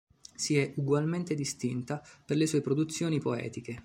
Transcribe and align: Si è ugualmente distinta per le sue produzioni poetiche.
Si 0.33 0.57
è 0.57 0.73
ugualmente 0.77 1.35
distinta 1.35 2.03
per 2.25 2.35
le 2.35 2.47
sue 2.47 2.61
produzioni 2.61 3.19
poetiche. 3.19 3.79